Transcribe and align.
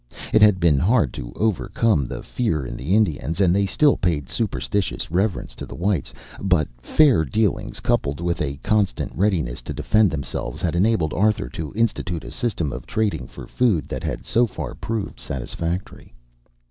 It 0.33 0.41
had 0.41 0.59
been 0.59 0.79
hard 0.79 1.13
to 1.13 1.31
overcome 1.35 2.05
the 2.05 2.23
fear 2.23 2.65
in 2.65 2.75
the 2.75 2.95
Indians, 2.95 3.39
and 3.39 3.55
they 3.55 3.67
still 3.67 3.97
paid 3.97 4.29
superstitious 4.29 5.11
reverence 5.11 5.53
to 5.53 5.65
the 5.67 5.75
whites, 5.75 6.11
but 6.39 6.67
fair 6.81 7.23
dealings, 7.23 7.79
coupled 7.79 8.19
with 8.19 8.41
a 8.41 8.57
constant 8.63 9.15
readiness 9.15 9.61
to 9.61 9.73
defend 9.75 10.09
themselves, 10.09 10.59
had 10.59 10.73
enabled 10.75 11.13
Arthur 11.13 11.49
to 11.49 11.71
institute 11.75 12.23
a 12.23 12.31
system 12.31 12.73
of 12.73 12.87
trading 12.87 13.27
for 13.27 13.45
food 13.45 13.87
that 13.89 14.01
had 14.03 14.25
so 14.25 14.47
far 14.47 14.73
proved 14.73 15.19
satisfactory. 15.19 16.15